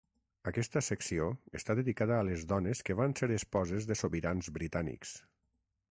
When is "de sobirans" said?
3.93-4.51